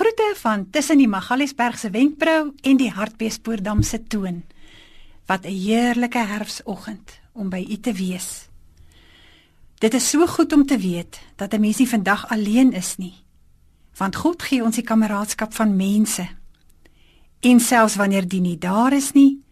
[0.00, 4.38] Groete van tussen die Magaliesberg se wenkbrou en die Hartbeespoortdam se toon.
[5.28, 8.48] Wat 'n heerlike herfsoggend om by u te wees.
[9.78, 13.14] Dit is so goed om te weet dat 'n mens nie vandag alleen is nie.
[13.96, 16.28] Want God gee ons die kameraadskap van mense.
[17.40, 19.42] En selfs wanneer die nie daar is nie,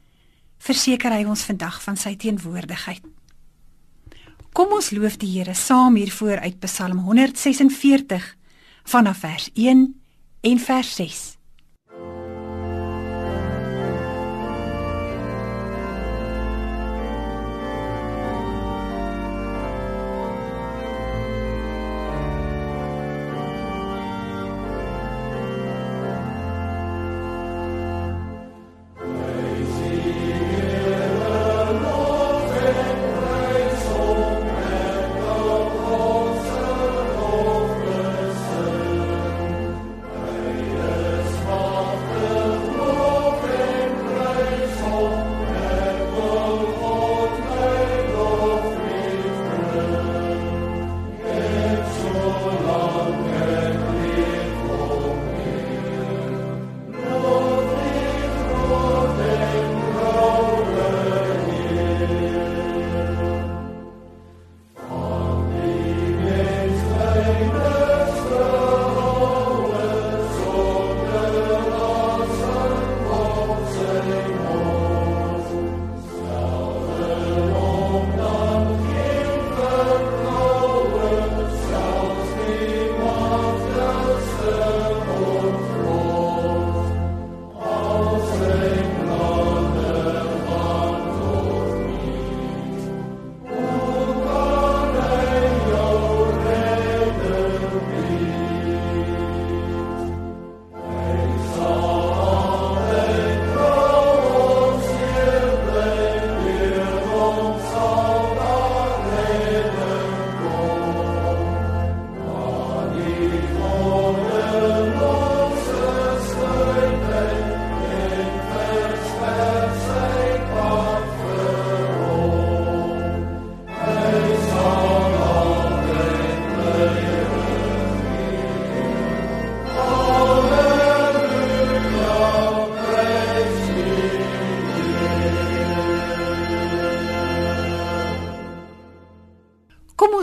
[0.58, 3.02] verseker hy ons vandag van sy teenwoordigheid.
[4.52, 8.36] Kom ons loof die Here saam hiervoor uit Psalm 146
[8.84, 9.98] vanaf vers 1
[10.42, 11.37] en vers 6.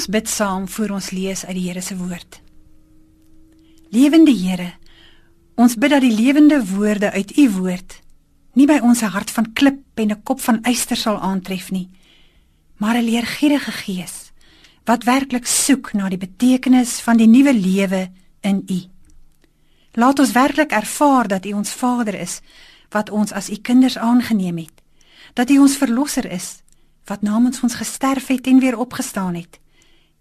[0.06, 2.38] Ons bid saam voor ons lees uit die Here se woord.
[3.90, 4.76] Lewende Here,
[5.58, 7.96] ons bid dat die lewende woorde uit U woord
[8.54, 11.90] nie by ons hart van klip en 'n kop van yster sal aantref nie,
[12.78, 14.32] maar 'n leergierige gees
[14.86, 18.12] wat werklik soek na die betekenis van die nuwe lewe
[18.42, 18.82] in U.
[19.94, 22.42] Laat ons werklik ervaar dat U ons Vader is
[22.92, 24.82] wat ons as U kinders aangeneem het,
[25.34, 26.62] dat U ons verlosser is
[27.06, 29.60] wat namens ons gesterf het en weer opgestaan het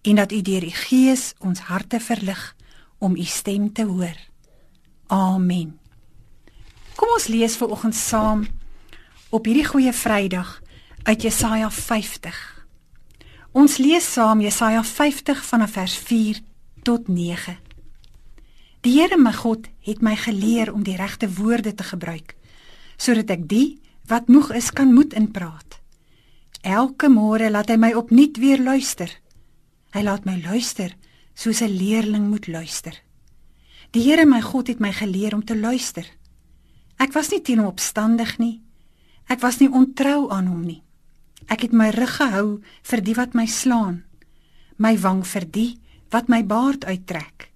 [0.04, 2.42] en dat U deur die Gees ons harte verlig
[2.98, 4.16] om U stem te hoor.
[5.06, 5.78] Amen.
[6.94, 8.44] Kom ons lees ver oggend saam
[9.34, 10.60] op hierdie goeie Vrydag
[11.02, 12.36] uit Jesaja 50.
[13.52, 16.40] Ons lees saam Jesaja 50 vanaf vers 4
[16.82, 17.56] tot 9.
[18.84, 22.36] Die Here my God het my geleer om die regte woorde te gebruik
[22.96, 25.80] sodat ek die wat moeg is kan moed inpraat.
[26.62, 29.10] Elke môre laat hy my opnuut weer luister.
[29.94, 30.90] Hy laat my luister
[31.34, 33.02] soos 'n leerling moet luister.
[33.92, 36.06] Die Here my God het my geleer om te luister.
[36.98, 38.60] Ek was nie teen hom opstandig nie.
[39.28, 40.82] Ek was nie ontrou aan hom nie.
[41.46, 44.04] Ek het my rug gehou vir die wat my slaan,
[44.76, 45.78] my wang vir die
[46.10, 47.50] wat my baard uittrek.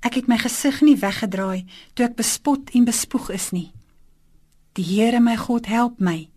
[0.00, 3.72] Ek het my gesig nie weggedraai toe ek bespot en bespoeg is nie.
[4.74, 6.28] Die Here my God help my.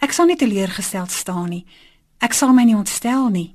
[0.00, 1.66] Ek sal nie teleurgesteld staan nie.
[2.20, 3.54] Ek sal my nie ontstel nie.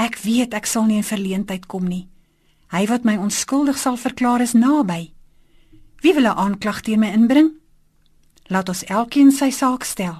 [0.00, 2.06] Ek weet ek sal nie in verleentheid kom nie.
[2.72, 5.12] Hy wat my onskuldig sal verklaar is naby.
[6.00, 7.50] Wie wil 'n aanklag teen my inbring?
[8.48, 10.16] Laat ons elkeen sy saak stel.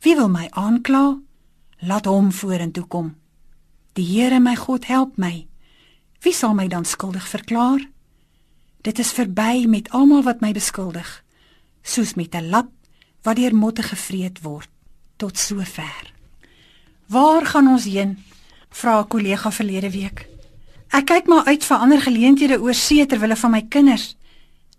[0.00, 1.20] Wie wil my aankla?
[1.80, 3.16] Laat hom vorentoe kom.
[3.92, 5.46] Die Here my God help my.
[6.20, 7.90] Wie sal my dan skuldig verklaar?
[8.82, 11.24] Dit is verby met almal wat my beskuldig,
[11.82, 12.68] soos met 'n lap
[13.22, 14.68] wat deur motte gevreet word.
[15.16, 16.12] Tot sover.
[17.06, 18.18] Waar gaan ons heen?
[18.80, 20.28] Vra 'n kollega verlede week.
[20.88, 24.16] Ek kyk maar uit vir ander geleenthede oor see ter wille van my kinders.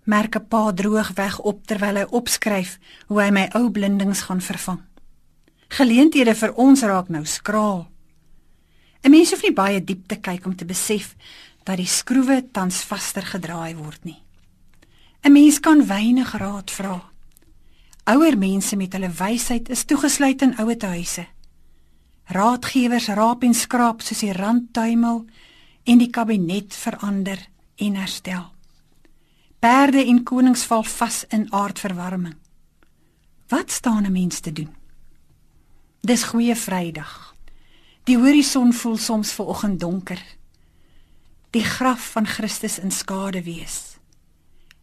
[0.03, 4.41] Merk 'n pa droog weg op terwyl hy opskryf hoe hy my ou blindings gaan
[4.41, 4.81] vervang.
[5.67, 7.87] Geleenthede vir ons raak nou skraal.
[9.03, 11.15] 'n Mens hoef nie baie diep te kyk om te besef
[11.63, 14.21] dat die skroewe tans vaster gedraai word nie.
[15.23, 17.01] 'n Mens kan weinig raad vra.
[18.05, 21.27] Ouer mense met hulle wysheid is toegesluit in ouete huise.
[22.27, 25.21] Raadgewers raap en skraap soos die randtuimel
[25.87, 27.39] en die kabinet verander
[27.79, 28.49] en herstel.
[29.63, 32.35] Perde en konings val vas in aardverwarming.
[33.47, 34.75] Wat staan 'n mens te doen?
[36.01, 37.35] Dis goeie Vrydag.
[38.03, 40.21] Die horison voel soms vanoggend donker.
[41.49, 43.97] Die graf van Christus in skade wees.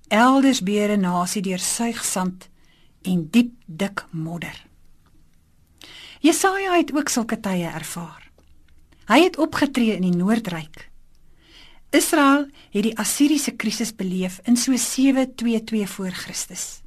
[0.09, 2.49] Elders beere nasie deur suigsand
[3.03, 4.67] en diep dik modder.
[6.25, 8.23] Jesaja het ook sulke tye ervaar.
[9.13, 10.87] Hy het opgetree in die Noordryk
[11.95, 16.81] Israel het die Assiriese krisis beleef in so 722 voor Christus.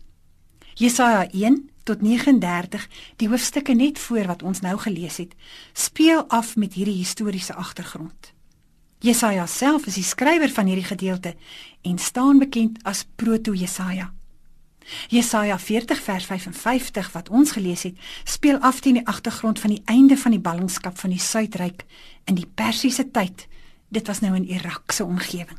[0.74, 5.38] Jesaja 1 tot 39, die hoofstukke net voor wat ons nou gelees het,
[5.74, 8.34] speel af met hierdie historiese agtergrond.
[9.00, 11.36] Jesaja self is die skrywer van hierdie gedeelte
[11.86, 14.17] en staan bekend as Proto-Jesaja.
[15.10, 19.82] Jesaja 40 vers 55 wat ons gelees het, speel af teen die agtergrond van die
[19.86, 21.86] einde van die ballingskap van die Suidryk
[22.26, 23.48] in die Persiese tyd
[23.88, 25.58] Dit was nou in Irak se omgewing.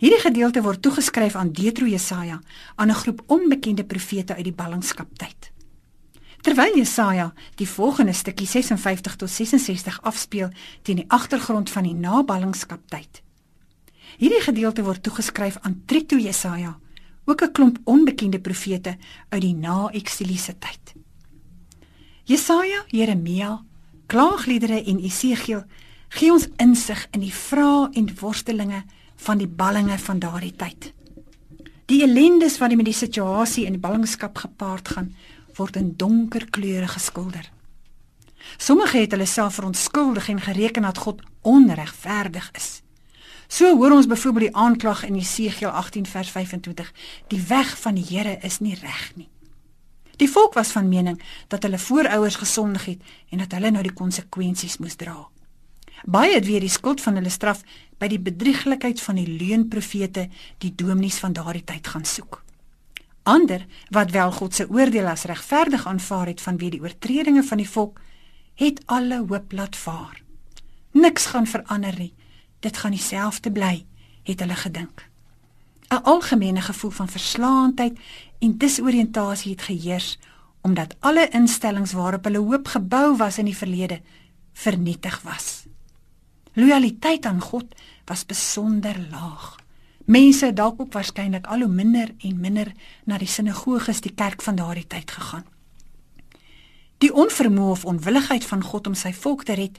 [0.00, 2.40] Hierdie gedeelte word toegeskryf aan Deutero Jesaja,
[2.76, 5.52] aan 'n groep onbekende profete uit die ballingskaptyd.
[6.40, 10.48] Terwyl Jesaja die volgende stukkie 56 tot 66 afspeel
[10.82, 13.22] teen die agtergrond van die naballingskaptyd.
[14.16, 16.78] Hierdie gedeelte word toegeskryf aan Trito Jesaja,
[17.24, 18.96] ook 'n klomp onbekende profete
[19.28, 20.94] uit die na-eksiliese tyd.
[22.24, 23.64] Jesaja, Jeremia,
[24.06, 25.62] Klaagliedere en Esegiel
[26.08, 28.82] gee ons insig in die vrae en worstelinge
[29.16, 30.92] van die ballinge van daardie tyd.
[31.86, 35.14] Die ellendes wat met die situasie in die ballingskap gepaard gaan,
[35.54, 37.50] word in donker kleure geskilder.
[38.58, 42.82] Sommige het hulle self verontskuldig en gereken dat God onregverdig is.
[43.50, 46.92] So hoor ons byvoorbeeld die aanklag in Jesegiel 18 vers 25:
[47.26, 49.28] Die weg van die Here is nie reg nie.
[50.16, 53.92] Die volk was van mening dat hulle voorouers gesondig het en dat hulle nou die
[53.92, 55.26] konsekwensies moes dra.
[56.04, 57.64] Baie het weer die skuld van hulle straf
[57.98, 62.44] by die bedrieglikheid van die leuenprofete, die dominees van daardie tyd gaan soek.
[63.22, 67.68] Ander wat wel God se oordeel as regverdig aanvaar het vanweë die oortredinge van die
[67.68, 67.98] volk,
[68.54, 70.22] het alle hoop laat vaar.
[70.92, 72.12] Niks gaan verander nie.
[72.60, 73.86] Dit gaan dieselfde bly,
[74.22, 75.08] het hulle gedink.
[75.90, 77.98] 'n Algemene gevoel van verslaandheid
[78.38, 80.18] en disoriëntasie het geheers
[80.60, 84.00] omdat alle instellings waarop hulle hoop gebou was in die verlede
[84.52, 85.64] vernietig was.
[86.52, 87.64] Loyaliteit aan God
[88.04, 89.56] was besonder laag.
[90.04, 92.72] Mense het dalk ook waarskynlik al hoe minder en minder
[93.04, 95.44] na die sinagoges, die kerk van daardie tyd gegaan.
[96.98, 99.78] Die onvermoë of onwilligheid van God om sy volk te red,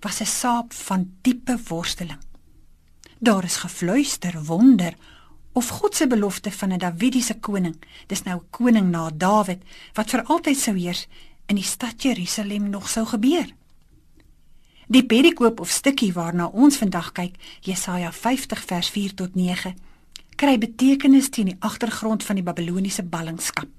[0.00, 2.18] was 'n saap van diepe worsteling.
[3.18, 4.94] Daar is gefluister wonder
[5.52, 9.62] of God se belofte van 'n Dawidiese koning, dis nou 'n koning na Dawid
[9.92, 11.06] wat vir altyd sou heers
[11.46, 13.48] in die stad Jerusalem nog sou gebeur.
[14.88, 19.74] Die perikoop of stukkie waarna ons vandag kyk, Jesaja 50 vers 4 tot 9,
[20.36, 23.77] kry betekenis teen die agtergrond van die Babiloniese ballingskap.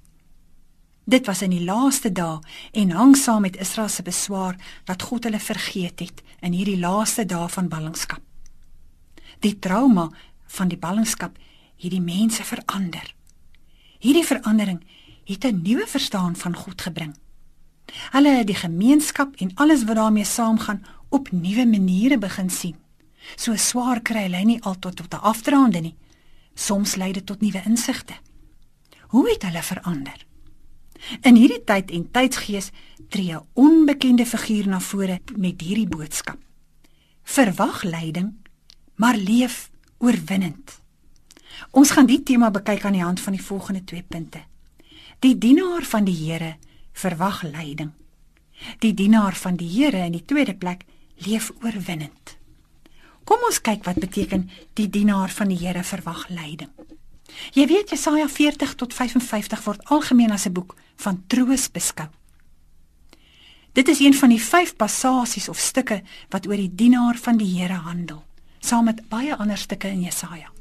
[1.10, 2.38] Dit was in die laaste dae
[2.78, 7.26] en hang saam met Israel se beswaar dat God hulle vergeet het in hierdie laaste
[7.26, 8.22] dae van ballingskap.
[9.42, 10.10] Die trauma
[10.58, 11.40] van die ballingskap
[11.82, 13.08] het die mense verander.
[13.98, 14.84] Hierdie verandering
[15.26, 17.18] het 'n nuwe verstaan van God gebring.
[18.14, 22.76] Hulle het die gemeenskap en alles wat daarmee saamgaan op nuwe maniere begin sien.
[23.36, 25.96] So swaar kry hulle nie altyd tot 'n afdraande nie.
[26.54, 28.14] Soms lei dit tot nuwe insigte.
[29.08, 30.29] Hoe het hulle verander?
[31.22, 32.72] In hierdie tyd en tydsgees
[33.10, 36.38] tree 'n onbekende figuur na vore met hierdie boodskap.
[37.24, 38.34] Verwag lyding,
[38.96, 40.82] maar leef oorwinnend.
[41.72, 44.44] Ons gaan die tema bekyk aan die hand van die volgende 2 punte.
[45.20, 46.56] Die dienaar van die Here
[46.92, 47.92] verwag lyding.
[48.80, 52.38] Die dienaar van die Here in die tweede plek leef oorwinnend.
[53.24, 56.72] Kom ons kyk wat beteken die dienaar van die Here verwag lyding.
[57.54, 62.08] Jy weet Jesaja 40 tot 55 word algemeen as 'n boek van troos beskou.
[63.78, 67.48] Dit is een van die 5 passasies of stukke wat oor die dienaar van die
[67.60, 68.24] Here handel,
[68.60, 70.52] saam met baie ander stukke in Jesaja.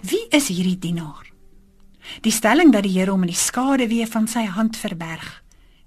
[0.00, 1.26] Wie is hierdie dienaar?
[2.20, 5.42] Die stelling dat die Here hom in die skade weë van sy hand verberg,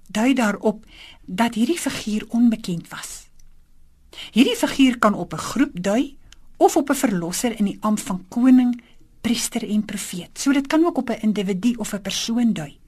[0.08, 0.84] dui daarop
[1.26, 3.28] dat hierdie figuur onbekend was.
[4.32, 6.16] Hierdie figuur kan op 'n groep dui
[6.56, 8.82] of op 'n verlosser in die ampt van koning,
[9.20, 10.38] priester en profeet.
[10.38, 12.78] So dit kan ook op 'n individu of 'n persoon dui.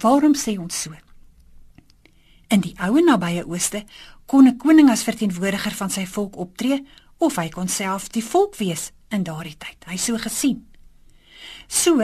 [0.00, 0.94] Waarom sê ons so?
[2.48, 3.84] In die ou nabye ooste
[4.26, 6.84] kon 'n koning as verteenwoordiger van sy volk optree
[7.18, 9.84] of hy kon self die volk wees in daardie tyd.
[9.86, 10.66] Hy so gesien.
[11.68, 12.02] So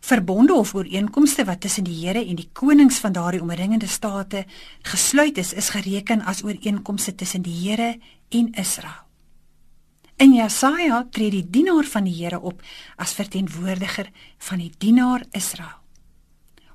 [0.00, 4.44] verbonde of ooreenkomste wat tussen die Here en die konings van daardie omringende state
[4.82, 7.98] gesluit is, is gereken as ooreenkomste tussen die Here
[8.28, 9.04] en Israel.
[10.18, 12.62] In Jesaja tree die dienaar van die Here op
[12.96, 15.76] as verteenwoordiger van die dienaar Israel.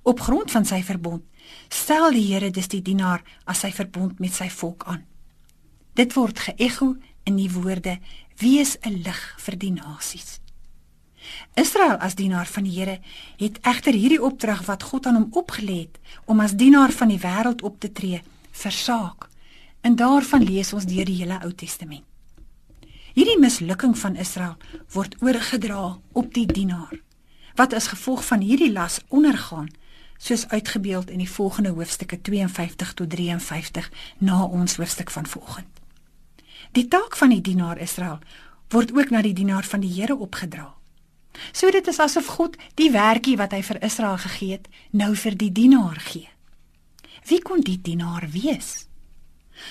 [0.03, 1.23] Op grond van sy verbond
[1.71, 5.03] stel die Here dus die dienaar as sy verbond met sy volk aan.
[5.95, 7.99] Dit word geëgo in die woorde:
[8.37, 10.39] "Wees 'n lig vir die nasies."
[11.55, 12.99] Israel as dienaar van die Here
[13.37, 17.19] het egter hierdie opdrag wat God aan hom opgelê het om as dienaar van die
[17.19, 19.29] wêreld op te tree, versaak.
[19.81, 22.03] En daarvan lees ons deur die hele Ou Testament.
[23.13, 24.57] Hierdie mislukking van Israel
[24.91, 26.99] word oorgedra op die dienaar
[27.55, 29.69] wat as gevolg van hierdie las ondergaan
[30.23, 35.81] soos uitgebeeld in die volgende hoofstukke 52 tot 53 na ons hoofstuk van vanoggend.
[36.71, 38.19] Die taak van die dienaar Israel
[38.69, 40.73] word ook na die dienaar van die Here opgedra.
[41.51, 45.35] So dit is asof God die werkie wat hy vir Israel gegee het, nou vir
[45.35, 46.29] die dienaar gee.
[47.27, 48.87] Wie kon die dienaar wees?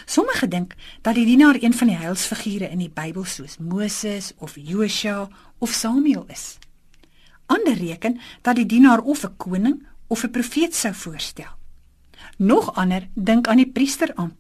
[0.07, 4.55] Sommige dink dat die dienaar een van die heilsfigure in die Bybel soos Moses of
[4.57, 5.29] Josua
[5.59, 6.59] of Samuel is.
[7.47, 11.53] Ander reken dat die dienaar of 'n koning of 'n profeet sou voorstel.
[12.37, 14.37] Nog ander dink aan die priester aan.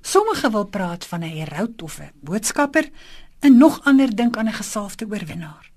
[0.00, 2.90] Sommige wil praat van 'n heraut of 'n boodskapper
[3.38, 5.70] en nog ander dink aan 'n gesalfde oorwinnaar.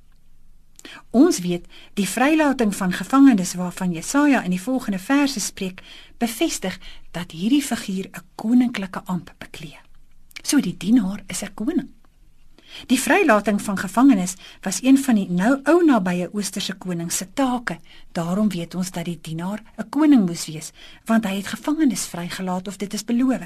[1.09, 5.81] Ons weet die vrylating van gevangenes waarvan Jesaja in die volgende verse spreek,
[6.17, 6.79] bevestig
[7.11, 9.79] dat hierdie figuur 'n koninklike amp beklee.
[10.41, 11.89] So die dienaar is 'n koning.
[12.85, 17.79] Die vrylating van gevangenes was een van die nou ou nabye oosterse koning se take.
[18.11, 20.71] Daarom weet ons dat die dienaar 'n koning moes wees,
[21.05, 23.41] want hy het gevangenes vrygelaat of dit is beloof.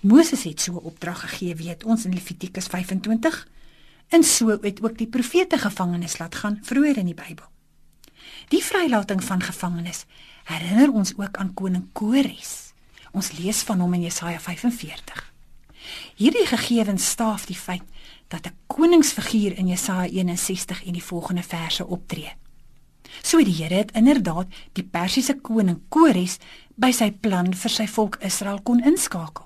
[0.00, 3.48] Moses het so 'n opdrag gegee, weet ons in Levitikus 25.
[4.08, 7.46] En so het ook die profete gevangenes laat gaan vroeër in die Bybel.
[8.48, 10.04] Die vrylating van gevangenes
[10.44, 12.72] herinner ons ook aan koning Kores.
[13.12, 15.32] Ons lees van hom in Jesaja 45.
[16.14, 17.82] Hierdie gegewens staaf die feit
[18.32, 22.32] dat 'n koningsfiguur in Jesaja 61 en die volgende verse optree.
[23.22, 26.38] So die Here het inderdaad die Persiese koning Kores
[26.74, 29.44] by sy plan vir sy volk Israel kon inskakel.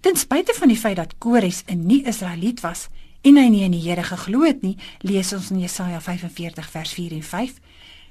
[0.00, 2.88] Ten spyte van die feit dat Kores 'n nie-Israeliet was
[3.22, 6.92] en hy nie in die Here geglo het nie, lees ons in Jesaja 45 vers
[6.92, 7.54] 4 en 5,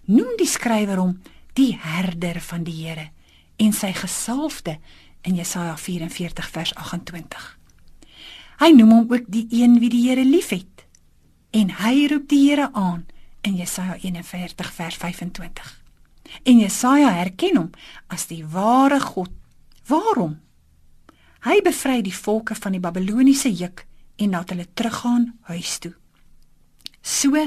[0.05, 1.21] noem die skrywer hom
[1.53, 3.09] die herder van die Here
[3.57, 4.77] en sy gesalfde
[5.21, 7.56] in Jesaja 44 vers 28.
[8.57, 10.85] Hy noem hom ook die een wie die Here liefhet.
[11.53, 13.05] En hy roep die Here aan
[13.45, 15.69] in Jesaja 41 vers 25.
[16.43, 17.69] En Jesaja herken hom
[18.07, 19.31] as die ware God.
[19.87, 20.39] Waarom?
[21.45, 23.85] Hy bevry die volke van die Babiloniese juk
[24.17, 25.93] en laat hulle teruggaan huis toe.
[27.01, 27.37] So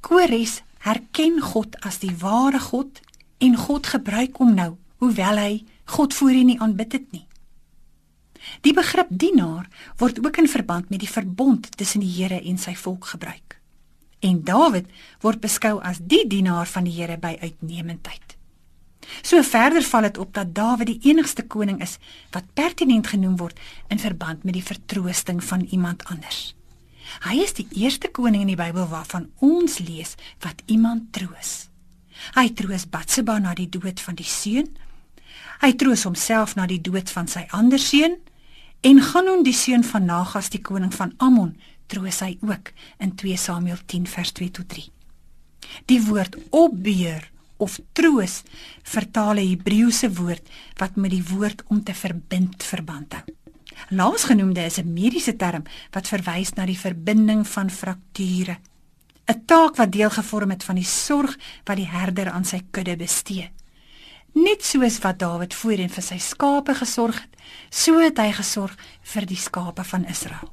[0.00, 3.02] Kores herken God as die ware God
[3.42, 5.52] en God gebruik hom nou, hoewel hy
[5.90, 7.26] God voorheen nie aanbid het nie.
[8.64, 9.68] Die begrip dienaar
[10.00, 13.58] word ook in verband met die verbond tussen die Here en sy volk gebruik.
[14.20, 14.88] En Dawid
[15.20, 18.36] word beskou as die dienaar van die Here by uitnemendheid.
[19.22, 21.98] So verder val dit op dat Dawid die enigste koning is
[22.34, 26.54] wat pertinent genoem word in verband met die vertroosting van iemand anders.
[27.26, 31.68] Hy is die eerste koning in die Bybel waarvan ons lees wat iemand troos.
[32.36, 34.68] Hy troos Batseba na die dood van die seun.
[35.64, 38.20] Hy troos homself na die dood van sy ander seun
[38.80, 41.52] En Hanun die seun van Nagas die koning van Ammon
[41.92, 42.70] troos hy ook
[43.02, 44.86] in 2 Samuel 10 vers 2 tot 3.
[45.90, 47.26] Die woord opbeur
[47.60, 48.40] of troos
[48.82, 50.48] vertaal 'n Hebreëse woord
[50.80, 53.24] wat met die woord om te verbind verband hou.
[53.90, 58.56] Laasgenoemde is 'n mediese term wat verwys na die verbinding van frakture.
[59.28, 62.96] 'n Taak wat deel gevorm het van die sorg wat die herder aan sy kudde
[62.96, 63.50] bestee.
[64.32, 67.38] Net soos wat Dawid voorheen vir sy skape gesorg het,
[67.70, 68.76] so het hy gesorg
[69.12, 70.52] vir die skape van Israel.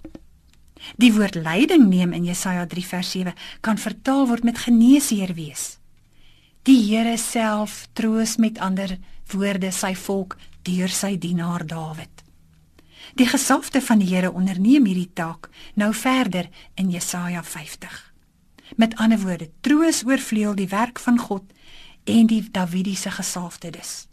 [0.97, 5.77] Die woord lyding neem in Jesaja 3 vers 7 kan vertaal word met geneesheer wees.
[6.63, 8.97] Die Here self troos met ander
[9.31, 12.23] woorde sy volk deur sy dienaar Dawid.
[13.15, 18.13] Die gesalfde van die Here onderneem hierdie taak nou verder in Jesaja 50.
[18.75, 21.45] Met ander woorde, troos oorvleuel die werk van God
[22.07, 24.07] en die Davidiese gesalfde dus.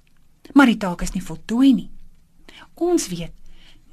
[0.53, 1.91] Maar die taak is nie voltooi nie.
[2.75, 3.33] Ons weet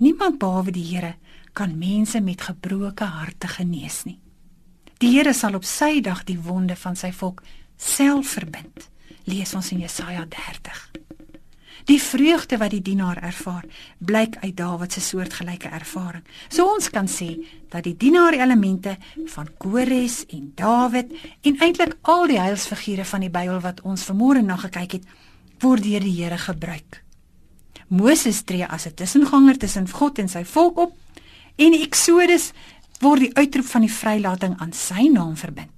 [0.02, 1.16] niemand behalwe die Here
[1.54, 4.20] kan mense met gebroke harte genees nie.
[4.98, 7.44] Die Here sal op sy dag die wonde van sy volk
[7.78, 8.90] self verbind.
[9.30, 10.82] Lees ons in Jesaja 30.
[11.92, 13.66] Die vreugde wat die dienaar ervaar,
[14.00, 16.24] blyk uit Dawid se soortgelyke ervaring.
[16.48, 17.34] So ons kan sê
[17.74, 18.94] dat die dienaar elemente
[19.34, 24.40] van Kores en Dawid en eintlik al die heilsfigure van die Bybel wat ons vanmôre
[24.46, 25.10] na gekyk het,
[25.60, 27.02] word deur die Here gebruik.
[27.90, 30.96] Moses tree as 'n tussenganger tussen God en sy volk op
[31.58, 32.54] en Eksodus
[33.02, 35.72] word die uitroep van die vrylating aan sy naam verbind.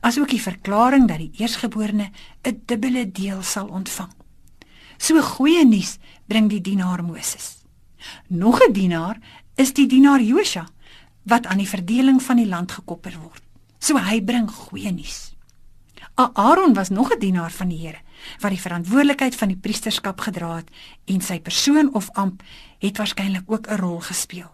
[0.00, 2.10] Asook die verklaring dat die eersgeborene
[2.44, 4.15] 'n dubbele deel sal ontvang.
[4.98, 7.62] So goeie nuus bring die dienaar Moses.
[8.28, 9.18] Nog 'n dienaar
[9.54, 10.66] is die dienaar Josua
[11.22, 13.42] wat aan die verdeling van die land gekoppel word.
[13.78, 15.34] So hy bring goeie nuus.
[16.14, 18.00] Aaron was nog 'n dienaar van die Here
[18.40, 20.70] wat die verantwoordelikheid van die priesterskap gedra het
[21.04, 22.42] en sy persoon of amp
[22.78, 24.50] het waarskynlik ook 'n rol gespeel.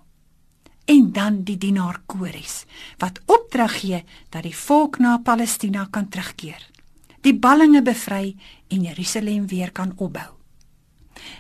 [0.85, 2.65] En dan die dienaar Kores
[2.99, 6.73] wat opdrag gee dat die volk na Palestina kan terugkeer
[7.23, 8.35] die ballinge bevry
[8.73, 10.29] en Jerusalem weer kan opbou.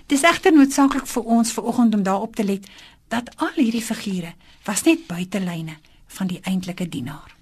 [0.06, 2.68] Dis egter noodsaaklik vir ons vanoggend om daarop te let
[3.12, 4.34] dat al hierdie figure
[4.66, 5.76] was net buitelyne
[6.16, 7.36] van die eintlike dienaar.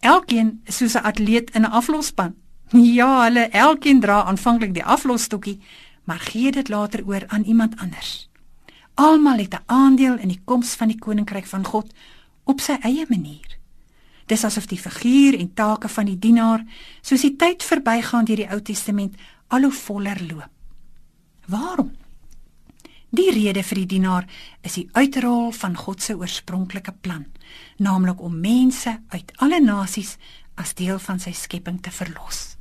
[0.00, 2.34] Elkeen is soos 'n atleet in 'n aflosspan.
[2.70, 5.60] Ja, hulle elkeen dra aanvanklik die aflosstokkie,
[6.04, 8.28] maar gee dit later oor aan iemand anders.
[8.94, 11.92] Almal het 'n aandeel in die koms van die koninkryk van God
[12.44, 13.58] op sy eie manier.
[14.26, 16.64] Dis asof die figuur en take van die dienaar,
[17.02, 19.14] soos die tyd verbygaan deur die Ou Testament,
[19.48, 20.50] al hoe voller loop.
[21.46, 21.92] Waarom?
[23.14, 24.26] Die rede vir die dienaar
[24.66, 27.24] is die uitrol van God se oorspronklike plan,
[27.78, 30.16] naamlik om mense uit alle nasies
[30.58, 32.56] as deel van sy skepping te verlos.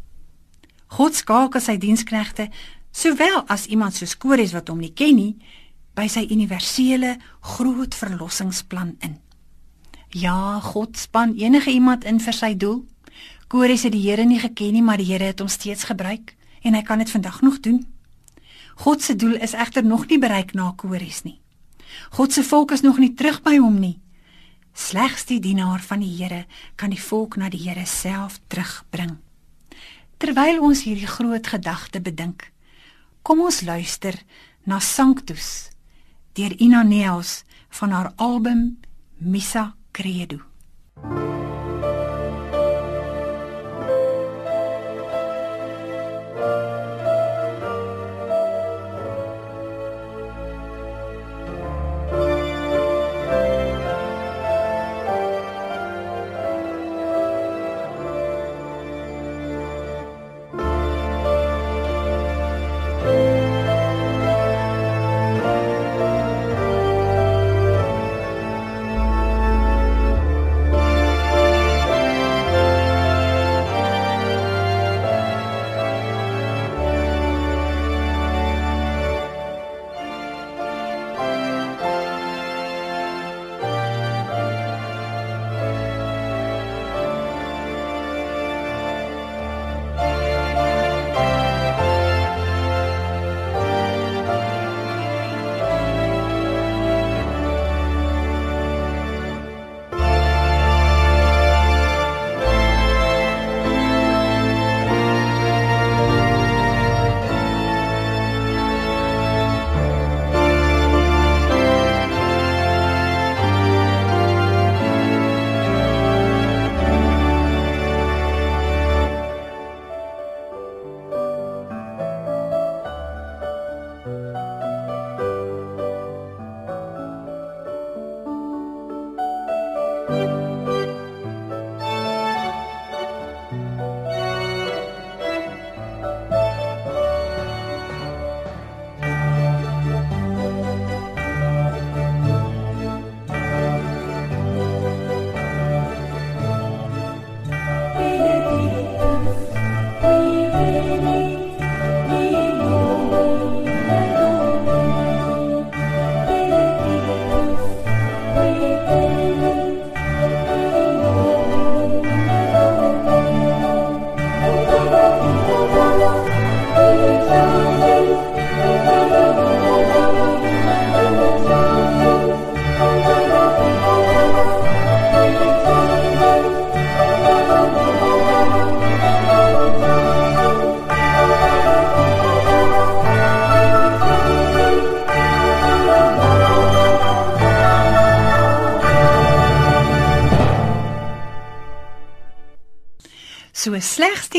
[0.96, 2.52] God skakel sy diensknegte,
[2.94, 5.34] sowel as iemand soos Kores wat hom nie ken nie,
[5.96, 7.16] by sy universele
[7.56, 9.18] groot verlossingsplan in.
[10.16, 12.86] Ja, God span enige iemand in vir sy doel.
[13.52, 16.32] Kores het die Here nie geken nie, maar die Here het hom steeds gebruik
[16.64, 17.82] en hy kan dit vandag nog doen.
[18.80, 21.42] God se doel is egter nog nie bereik na Kores nie.
[22.16, 24.00] God se volk is nog nie terug by hom nie.
[24.72, 26.46] Slegs die dienaar van die Here
[26.80, 29.18] kan die volk na die Here self terugbring.
[30.16, 32.54] Terwyl ons hierdie groot gedagte bedink,
[33.22, 34.16] kom ons luister
[34.64, 35.74] na Sanctus
[36.40, 38.78] deur Ina Neels van haar album
[39.20, 40.42] Missa credo.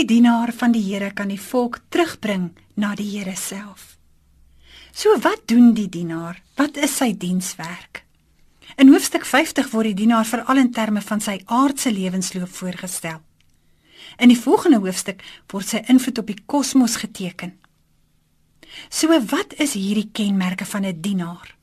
[0.06, 3.96] Dienaar van die Here kan die volk terugbring na die Here self.
[4.96, 6.40] So wat doen die dienaar?
[6.56, 8.04] Wat is sy dienswerk?
[8.76, 13.20] In hoofstuk 50 word die dienaar veral in terme van sy aardse lewensloop voorgestel.
[14.18, 17.52] In die volgende hoofstuk word sy invloed op die kosmos geteken.
[18.88, 21.56] So wat is hierdie kenmerke van 'n die dienaar?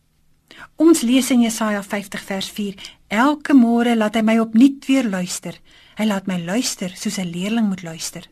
[0.76, 2.76] Ons lees in Jesaja 50 vers 4:
[3.08, 5.58] Elke môre laat hy my opnuut weer luister.
[5.98, 8.30] Hy laat my luister soos 'n leerling moet luister.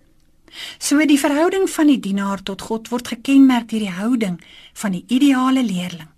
[0.78, 4.42] So die verhouding van die dienaar tot God word gekenmerk deur die houding
[4.74, 6.10] van die ideale leerling.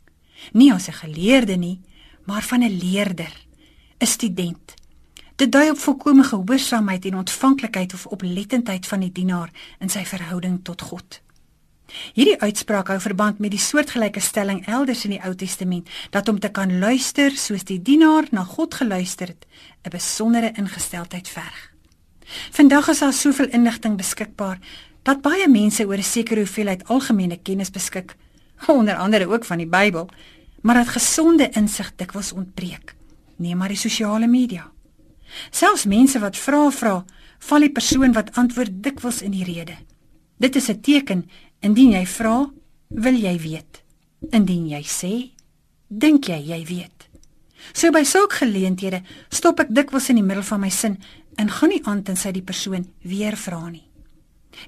[0.52, 1.80] Nie as 'n geleerde nie,
[2.26, 3.34] maar van 'n leerder,
[4.00, 4.74] 'n student.
[5.36, 10.60] Dit dui op volkomme gehoorsaamheid en ontvanklikheid of oplettendheid van die dienaar in sy verhouding
[10.64, 11.22] tot God.
[12.14, 16.40] Hierdie uitspraak hou verband met die soortgelyke stelling elders in die Ou Testament dat om
[16.40, 19.46] te kan luister soos die dienaar na God geluister het,
[19.84, 21.73] 'n besondere ingesteldheid verg.
[22.52, 24.60] Vandag is daar soveel inligting beskikbaar
[25.04, 28.16] dat baie mense oor 'n sekere hoeveelheid algemene kennis beskik,
[28.68, 30.10] onder andere ook van die Bybel,
[30.62, 32.96] maar dat gesonde insig dikwels ontbreek.
[33.36, 34.72] Neem maar die sosiale media.
[35.52, 37.06] Selfs mense wat vra vra,
[37.40, 39.76] val die persoon wat antwoord dikwels in die rede.
[40.38, 42.52] Dit is 'n teken indien jy vra,
[42.88, 43.84] wil jy weet.
[44.30, 45.32] Indien jy sê,
[45.88, 47.10] dink jy jy weet.
[47.72, 50.98] So by sulke geleenthede stop ek dikwels in die middel van my sin
[51.36, 53.88] en gaan nie aan tensy die persoon weer vra nie.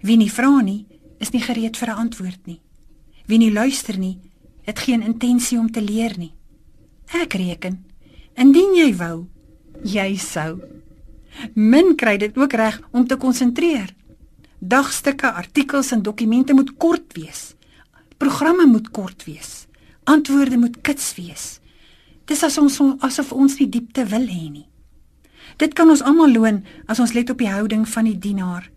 [0.02, 0.86] Wie nie vra nie,
[1.20, 2.62] is nie gereed vir 'n antwoord nie.
[3.26, 4.20] Wie nie luister nie,
[4.66, 6.34] het geen intensie om te leer nie.
[7.14, 7.86] Ek reken,
[8.36, 9.28] indien jy wou,
[9.84, 10.62] jy sou.
[11.54, 13.94] Min kry dit ook reg om te konsentreer.
[14.60, 17.56] Dagstukke, artikels en dokumente moet kort wees.
[18.18, 19.68] Programme moet kort wees.
[20.04, 21.60] Antwoorde moet kits wees.
[22.26, 24.68] Dis as ons asof ons nie diepte wil hê nie.
[25.58, 28.72] Dit kan ons almal loon as ons let op die houding van die dienaar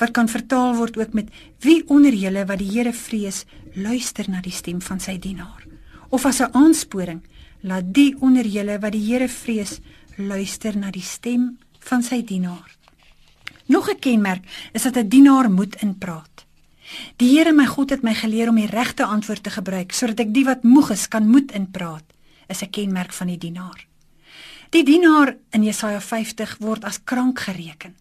[0.00, 1.28] wat kan vertaal word ook met
[1.62, 5.66] wie onder julle wat die Here vrees luister na die stem van sy dienaar
[6.08, 7.20] of as 'n aansporing
[7.60, 9.80] laat die onder julle wat die Here vrees
[10.16, 12.76] luister na die stem van sy dienaar.
[13.66, 16.46] Nog 'n kenmerk is dat 'n dienaar moet inpraat.
[17.16, 20.34] Die Here my God het my geleer om die regte antwoord te gebruik sodat ek
[20.34, 22.04] die wat moeg is kan moed inpraat.
[22.48, 23.91] Is 'n kenmerk van die dienaar.
[24.72, 27.92] Die dienaar in Jesaja 50 word as krank gereken.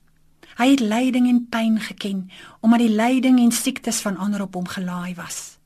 [0.55, 2.21] Hy het lyding en pyn geken
[2.63, 5.57] omdat die lyding en siektes van ander op hom gelaai was.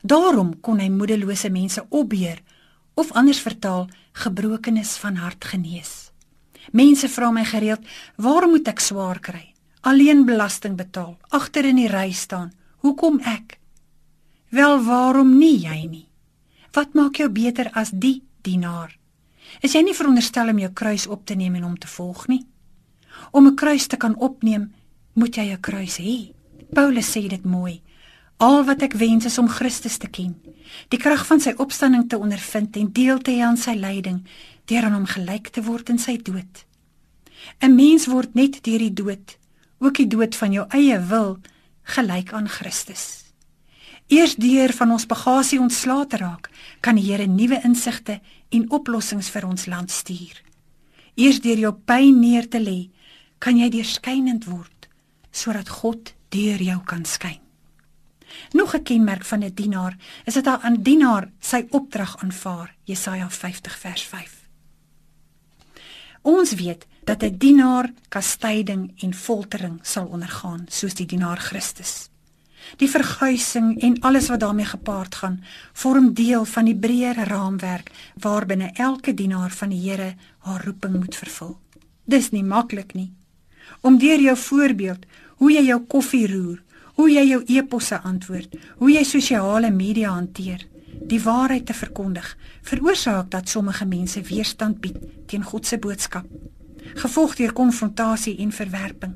[0.00, 2.40] Daarom kon hy moedelose mense opbeer
[2.96, 3.90] of anders vertaal
[4.24, 6.10] gebrokenis van hart genees.
[6.72, 7.84] Mense vra my gereeld,
[8.16, 9.52] "Waarom moet ek swaar kry?
[9.80, 12.52] Alleen belasting betaal, agter in die ry staan.
[12.80, 13.58] Hoekom ek?"
[14.48, 16.08] Wel, waarom nie jy nie?
[16.72, 18.97] Wat maak jou beter as die dienaar?
[19.62, 22.46] Is jy nie veronderstel om jou kruis op te neem en hom te volg nie?
[23.32, 24.72] Om 'n kruis te kan opneem,
[25.14, 26.32] moet jy 'n kruis hê.
[26.72, 27.82] Paulus sê dit mooi.
[28.38, 30.36] Al wat ek wens is om Christus te ken,
[30.88, 34.22] die krag van sy opstanding te ondervind en deel te hê aan sy lyding,
[34.64, 36.64] deur aan hom gelyk te word in sy dood.
[37.60, 39.38] 'n Mens word net deur die dood,
[39.78, 41.38] ook die dood van jou eie wil,
[41.82, 43.24] gelyk aan Christus.
[44.08, 49.30] Eers deur van ons bagasie ontslae te raak, kan die Here nuwe insigte en oplossings
[49.30, 50.42] vir ons land stuur.
[51.14, 52.90] Eers deur jou pyn neer te lê,
[53.38, 54.88] kan jy deurskynend word
[55.30, 57.38] sodat God deur jou kan skyn.
[58.52, 62.74] Nog 'n kenmerk van 'n die dienaar is dat hy aan dienaar sy opdrag aanvaar,
[62.84, 64.48] Jesaja 50 vers 5.
[66.22, 72.10] Ons weet dat 'n die dienaar kastyding en foltering sal ondergaan soos die dienaar Christus.
[72.76, 78.70] Die verguising en alles wat daarmee gepaard gaan, vorm deel van die breër raamwerk waarbinne
[78.74, 81.58] elke dienaar van die Here haar roeping moet vervul.
[82.04, 83.12] Dis nie maklik nie.
[83.80, 86.62] Om deur jou voorbeeld, hoe jy jou koffie roer,
[86.94, 90.64] hoe jy jou e-posse antwoord, hoe jy sosiale media hanteer,
[91.08, 96.26] die waarheid te verkondig, veroorsaak dat sommige mense weerstand bied teen God se boodskap,
[96.98, 99.14] gevolg deur konfrontasie en verwerping.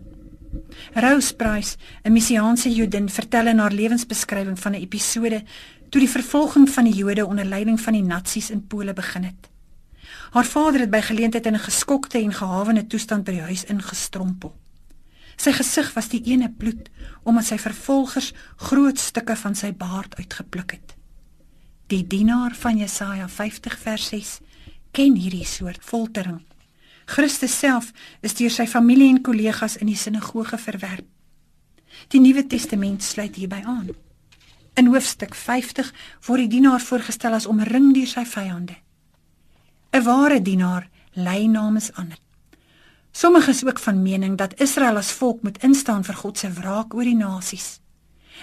[0.95, 5.43] Rose Price, 'n messiaanse Jodin, vertel in haar lewensbeskrywing van 'n episode
[5.89, 9.51] toe die vervolging van die Jode onder leiding van die Nazis in Pole begin het.
[10.31, 14.57] Haar vader het by geleentheid in 'n geskokte en gehawene toestand by die huis ingestrompel.
[15.37, 16.91] Sy gesig was die ene bloed
[17.23, 20.95] omdat sy vervolgers groot stukke van sy baard uitgepluk het.
[21.87, 24.41] Die dienaar van Jesaja 50 vers 6
[24.91, 26.41] ken hierdie soort foltering
[27.07, 31.07] Christus self is deur sy familie en kollegas in die sinagoge verwerp.
[32.09, 33.91] Die Nuwe Testament sluit hierby aan.
[34.75, 35.93] In hoofstuk 50
[36.27, 38.77] word die dienaar voorgestel as omring deur sy vyande.
[39.93, 42.19] 'n Ware dienaar lei namens ander.
[43.13, 46.95] Sommige is ook van mening dat Israel as volk moet instaan vir God se wraak
[46.95, 47.81] oor die nasies.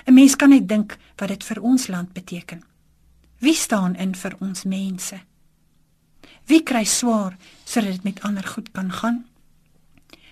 [0.05, 2.63] 'n Mens kan net dink wat dit vir ons land beteken.
[3.39, 5.28] Wie staan in vir ons mense?
[6.49, 9.25] Wie kry swaar sodat dit met ander goed kan gaan?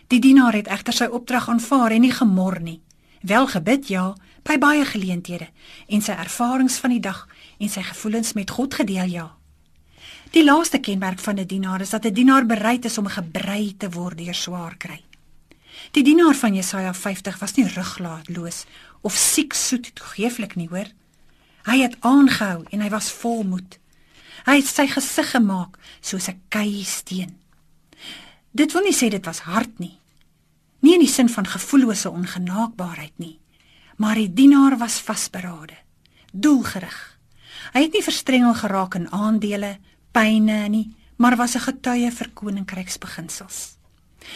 [0.07, 2.79] Die dienaar het egter sy opdrag aanvaar en nie gemor nie.
[3.21, 4.15] Wel gebid ja,
[4.47, 5.49] by baie geleenthede
[5.87, 7.27] en sy ervarings van die dag
[7.59, 9.27] en sy gevoelens met God gedeel ja.
[10.33, 13.89] Die laaste kenmerk van 'n dienaar is dat 'n dienaar bereid is om gebrei te
[13.89, 15.03] word deur swaar kry.
[15.91, 18.65] Die dienaar van Jesaja 50 was nie ruglaatloos
[19.01, 20.87] of siek soet toegeeflik nie, hoor.
[21.63, 23.79] Hy het aangehou en hy was vol moed.
[24.47, 27.35] Hy het sy gesig gemaak soos 'n keisteen.
[28.51, 29.99] Dit wil nie sê dit was hard nie.
[30.79, 33.39] Nie in die sin van gevoellose ongenaakbaarheid nie,
[33.97, 35.77] maar die dienaar was vasberade,
[36.31, 37.19] doelgerig.
[37.73, 39.77] Hy het nie verstrengel geraak in aandele,
[40.11, 43.77] pyne nie, maar was 'n getuie vir koninkryksbeginsels.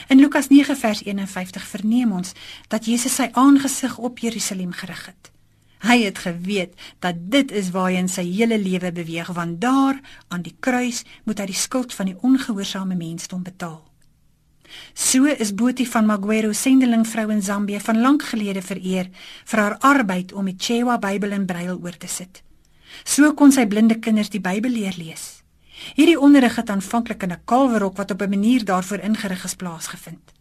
[0.07, 2.33] In Lukas 9 vers 51 verneem ons
[2.67, 5.30] dat Jesus sy aangesig op Jerusalem gerig het.
[5.81, 10.55] Hy het geweet dat dit is waarheen sy hele lewe beweeg want daar aan die
[10.59, 13.81] kruis moet hy die skuld van die ongehoorsame mensdom betaal.
[14.93, 19.09] So is Boetie van Magwero sendeling vrou in Zambië van lank gelede vereer
[19.45, 22.43] vir haar arbeid om die Chewa Bybel in brail oor te sit.
[23.03, 25.41] So kon sy blinde kinders die Bybel leer lees.
[25.95, 30.40] Hierdie onderrig het aanvanklik in 'n kalwerhok wat op 'n manier daarvoor ingerig is plaasgevind.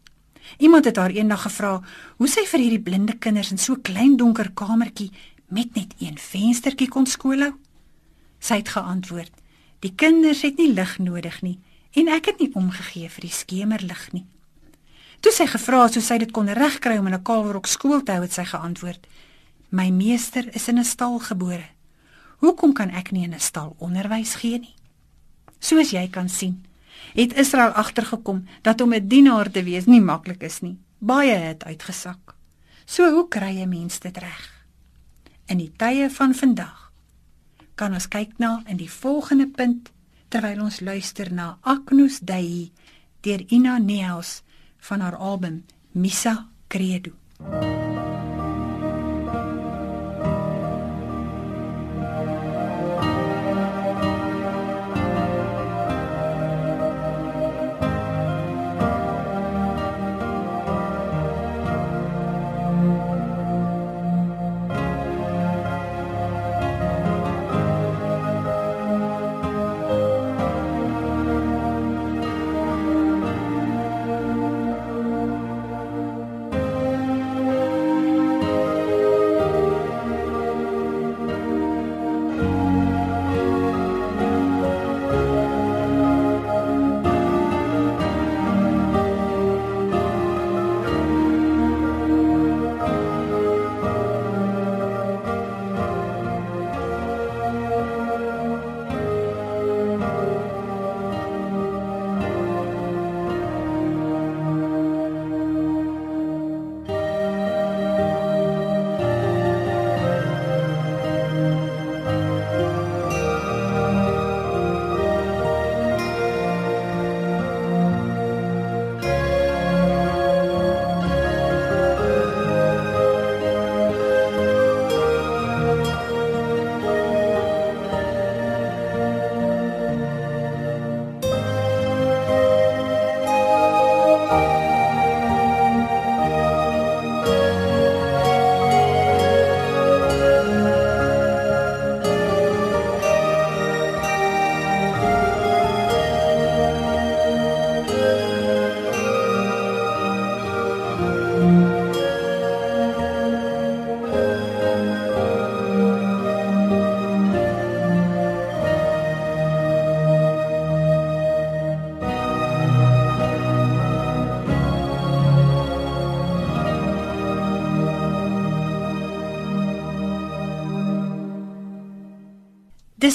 [0.59, 1.83] Iemand het haar eendag gevra
[2.17, 5.11] hoe sy vir hierdie blinde kinders in so klein donker kamertjie
[5.49, 7.53] met net een venstertjie kon skoolhou.
[8.41, 9.33] Sy het geantwoord:
[9.81, 11.59] "Die kinders het nie lig nodig nie
[11.93, 14.27] en ek het nie omgegee vir die skemerlig nie."
[15.21, 18.13] Toe sy gevra het hoe sy dit kon regkry om in 'n kalwerhok skool te
[18.13, 19.07] hou, het sy geantwoord:
[19.69, 21.69] "My meester is in 'n stal gebore.
[22.39, 24.75] Hoekom kan ek nie in 'n stal onderwys gee nie?"
[25.59, 26.65] Soos jy kan sien,
[27.15, 30.79] het Israel agtergekom dat om 'n dienaar te wees nie maklik is nie.
[30.99, 32.35] Baie het uitgesak.
[32.85, 34.65] So hoe kry 'n mens dit reg?
[35.47, 36.93] In die tye van vandag
[37.75, 39.91] kan ons kyk na in die volgende punt
[40.29, 42.73] terwyl ons luister na Agnus Dei
[43.21, 44.43] deur Ina Neels
[44.79, 47.11] van haar album Missa Credo.
[47.39, 48.10] MUZIEK Dis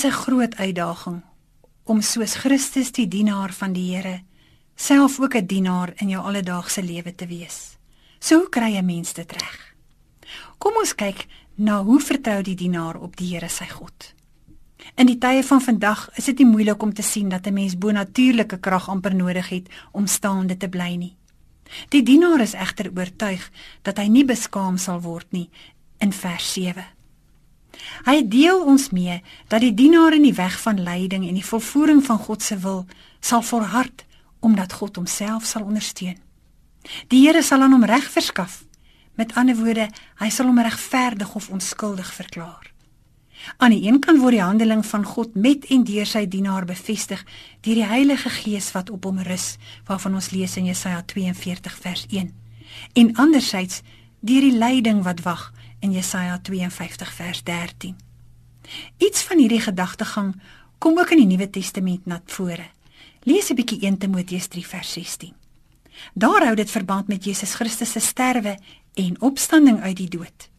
[0.05, 1.23] 'n groot uitdaging
[1.83, 4.21] om soos Christus die dienaar van die Here
[4.75, 7.77] self ook 'n dienaar in jou alledaagse lewe te wees.
[8.19, 9.75] So hoe kry 'n mens dit reg?
[10.57, 14.13] Kom ons kyk na hoe vertrou die dienaar op die Here sy God.
[14.95, 17.77] In die tye van vandag is dit nie moeilik om te sien dat 'n mens
[17.77, 21.15] bonatuurlike krag amper nodig het om staande te bly nie.
[21.89, 25.49] Die dienaar is egter oortuig dat hy nie beskaam sal word nie
[25.97, 26.94] in vers 7.
[28.05, 32.03] Hy deel ons mee dat die dienaar in die weg van lyding en die volvoering
[32.05, 32.85] van God se wil
[33.19, 34.05] sal volhard
[34.39, 36.17] omdat God homself sal ondersteun.
[37.09, 38.63] Die Here sal aan hom reg verskaf.
[39.15, 39.89] Met ander woorde,
[40.21, 42.71] hy sal hom regverdig of onskuldig verklaar.
[43.57, 47.21] Aan die een kant word die handeling van God met en deur sy dienaar bevestig
[47.65, 49.55] deur die Heilige Gees wat op hom rus,
[49.87, 52.31] waarvan ons lees in Jesaja 42 vers 1.
[52.93, 53.81] En anderzijds
[54.25, 55.51] deur die leiding wat wag
[55.85, 57.95] in Jesaja 52 vers 13.
[58.97, 60.33] Iets van hierdie gedagtegang
[60.81, 62.71] kom ook in die Nuwe Testament na vore.
[63.23, 65.33] Lees 'n bietjie 1 Timoteus 3 vers 16.
[66.13, 68.57] Daar hou dit verband met Jesus Christus se sterwe
[68.93, 70.49] en opstanding uit die dood.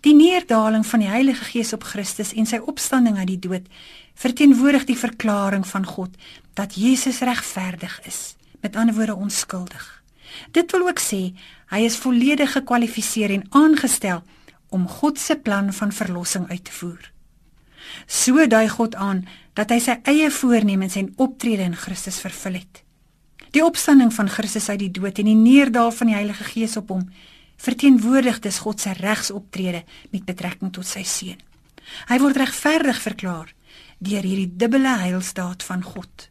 [0.00, 3.68] Die neerdaling van die Heilige Gees op Christus en sy opstanding uit die dood
[4.14, 6.10] verteenwoordig die verklaring van God
[6.54, 10.02] dat Jesus regverdig is, met ander woorde onskuldig.
[10.50, 11.34] Dit wil ook sê
[11.66, 14.22] hy is volledig gekwalifiseer en aangestel
[14.74, 17.10] om God se plan van verlossing uit te voer.
[18.06, 19.22] So dui God aan
[19.54, 22.82] dat hy sy eie voornemens en optrede in Christus vervul het.
[23.54, 26.90] Die opstanding van Christus uit die dood en die neerdaal van die Heilige Gees op
[26.90, 27.06] hom
[27.64, 31.38] verteenwoordig dis God se regsoptrede met betrekking tot sy seun.
[32.10, 33.52] Hy word regverdig verklaar
[34.04, 36.28] deur hierdie dubbele heilstaat van God.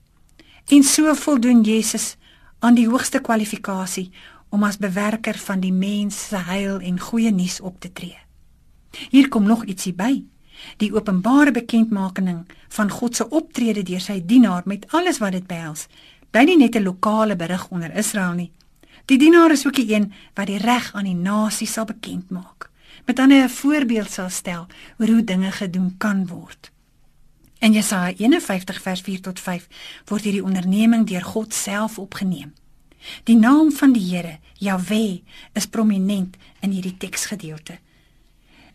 [0.70, 2.16] En so voldoen Jesus
[2.60, 4.10] aan die hoogste kwalifikasie
[4.54, 8.23] om as bewerker van die mens se heil en goeie nuus op te tree.
[9.10, 10.24] Hier kom nog ietsie by.
[10.78, 15.88] Die openbare bekendmaking van God se optrede deur sy dienaar met alles wat dit behels,
[16.32, 18.52] bly nie net 'n lokale berig onder Israel nie.
[19.06, 22.70] Die dienaar is ook die een wat die reg aan die nasie sal bekend maak.
[23.06, 26.72] Met ander 'n voorbeeld sal stel oor hoe dinge gedoen kan word.
[27.60, 29.68] In Jesaja 51 vers 4 tot 5
[30.06, 32.54] word hierdie onderneming deur God self opgeneem.
[33.24, 35.22] Die naam van die Here, Jahwe,
[35.54, 37.80] is prominent in hierdie teksgedeelte.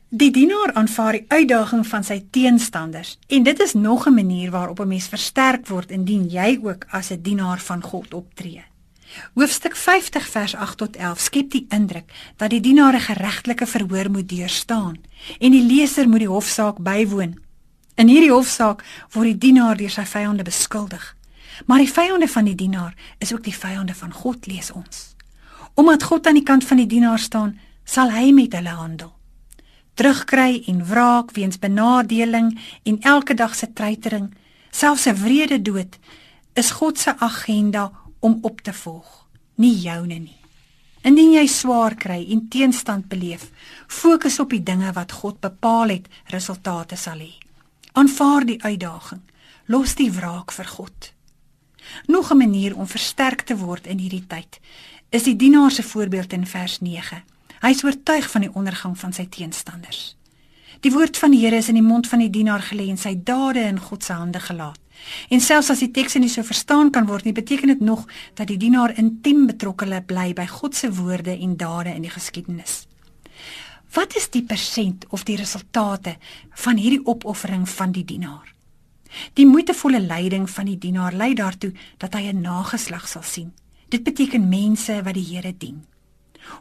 [0.09, 4.81] Die dienaar aanvaar die uitdaging van sy teenstanders en dit is nog 'n manier waarop
[4.81, 8.65] 'n mens versterk word indien jy ook as 'n dienaar van God optree.
[9.35, 14.11] Hoofstuk 50 vers 8 tot 11 skep die indruk dat die dienaar 'n geregtelike verhoor
[14.11, 14.97] moet deurstaan
[15.39, 17.41] en die leser moet die hofsaak bywoon.
[17.95, 21.17] In hierdie hofsaak word die dienaar deur sy vyande beskuldig.
[21.67, 25.15] Maar die vyande van die dienaar is ook die vyande van God, lees ons.
[25.75, 29.18] Omdat God aan die kant van die dienaar staan, sal hy met hulle handel
[29.99, 32.53] terugkry en wraak weens benadeling
[32.87, 34.31] en elke dag se treitering,
[34.71, 35.99] selfs 'n wrede dood,
[36.55, 40.37] is God se agenda om op te volg, nie joune nie.
[41.03, 43.51] Indien jy swaar kry en teenstand beleef,
[43.87, 47.35] fokus op die dinge wat God bepaal het resultate sal hê.
[47.93, 49.21] Aanvaar die uitdaging,
[49.67, 51.13] los die wraak vir God.
[52.07, 54.61] Nog 'n manier om versterk te word in hierdie tyd
[55.11, 57.23] is die dienaar se voorbeeld in vers 9.
[57.61, 60.15] Hy is oortuig van die ondergang van sy teenstanders.
[60.81, 63.17] Die woord van die Here is in die mond van die dienaar gelê en sy
[63.19, 64.79] dade in God se hande gelaat.
[65.31, 68.05] En selfs as die teks nie so verstaan kan word nie, beteken dit nog
[68.39, 72.87] dat die dienaar intiem betrokke bly by God se woorde en dade in die geskiedenis.
[73.95, 76.17] Wat is die persent of die resultate
[76.55, 78.55] van hierdie opoffering van die dienaar?
[79.35, 83.53] Die moeitevolle lyding van die dienaar lei daartoe dat hy 'n nageslag sal sien.
[83.89, 85.85] Dit beteken mense wat die Here dien.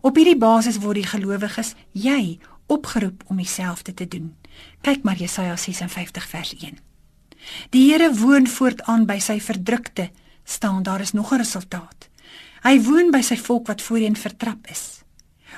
[0.02, 4.36] Op hierdie basis word die gelowiges, jy, opgeroep om dieselfde te doen.
[4.82, 6.78] Kyk maar Jesaja 56 vers 1.
[7.70, 10.10] Die Here woon voortaan by sy verdrukte,
[10.44, 12.10] staan daar is nog 'n resultaat.
[12.64, 15.04] Hy woon by sy volk wat voorheen vertrap is.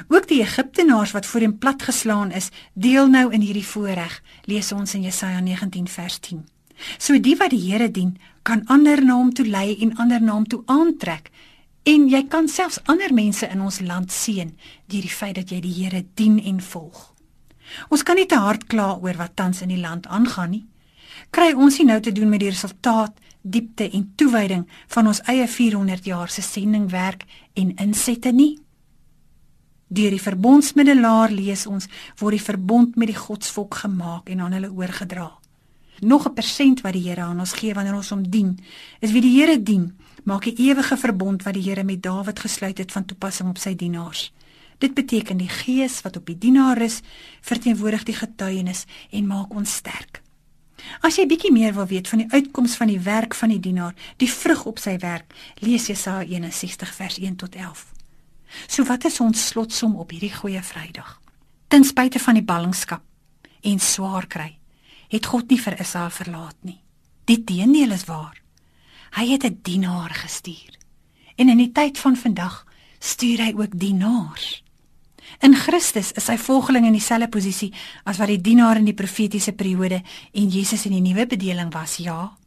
[0.07, 5.01] Ook die Egiptenaars wat voorheen platgeslaan is, deel nou in hierdie voorreg, lees ons in
[5.01, 6.45] Jesaja 19 vers 10.
[6.97, 10.31] So die wat die Here dien, kan ander na hom toe lei en ander na
[10.31, 11.31] hom toe aantrek
[11.83, 14.51] En jy kan selfs ander mense in ons land seën
[14.91, 17.13] deur die feit dat jy die Here dien en volg.
[17.89, 20.65] Ons kan nie te hard kla oor wat tans in die land aangaan nie.
[21.31, 25.47] Kry ons nie nou te doen met die resultaat, diepte en toewyding van ons eie
[25.47, 28.57] 400 jaar se sendingwerk en insette nie.
[29.89, 31.87] Deur die verbondsmiddelaar lees ons
[32.19, 35.31] word die verbond met die godsvolk gemaak en aan hulle oorgedra.
[36.01, 38.59] Nog 'n persent wat die Here aan ons gee wanneer ons hom dien,
[38.99, 42.77] is wie die Here dien maak 'n ewige verbond wat die Here met Dawid gesluit
[42.77, 44.33] het van toepassing op sy dienaars.
[44.77, 47.01] Dit beteken die gees wat op die dienaar is,
[47.41, 50.21] verteenwoordig die getuienis en maak ons sterk.
[51.01, 53.95] As jy bietjie meer wil weet van die uitkoms van die werk van die dienaar,
[54.17, 57.85] die vrug op sy werk, lees Jesaja 61 vers 1 tot 11.
[58.67, 61.19] So wat is ons slotsom op hierdie goeie Vrydag?
[61.67, 63.03] Ten spyte van die ballingskap
[63.61, 64.53] en swaar kry,
[65.09, 66.79] het God nie vir Israel verlaat nie.
[67.29, 68.39] Die teendeel is waar.
[69.15, 70.77] Hy het 'n dienaar gestuur.
[71.35, 72.65] En in die tyd van vandag
[72.99, 74.63] stuur hy ook dienaars.
[75.39, 79.53] In Christus is sy volgeling in dieselfde posisie as wat die dienaar in die profetiese
[79.53, 80.01] periode
[80.33, 82.37] en Jesus in die nuwe bedeling was, ja.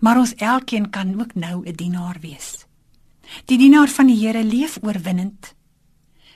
[0.00, 2.66] Maar ons elkeen kan ook nou 'n dienaar wees.
[3.44, 5.54] Die dienaar van die Here leef oorwinnend.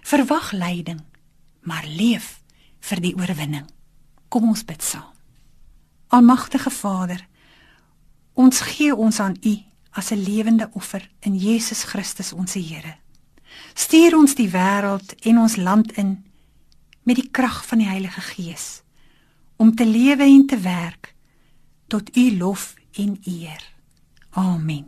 [0.03, 1.01] Verwag lyding,
[1.61, 2.43] maar leef
[2.81, 3.67] vir die oorwinning.
[4.29, 5.15] Kom ons bid saam.
[6.09, 7.27] Almagtige Vader,
[8.37, 9.55] ons gee ons aan U
[9.97, 12.97] as 'n lewende offer in Jesus Christus ons Here.
[13.75, 16.25] Stuur ons die wêreld en ons land in
[17.03, 18.83] met die krag van die Heilige Gees
[19.57, 21.15] om te lewe en te werk
[21.87, 23.73] tot U lof en eer.
[24.31, 24.87] Amen.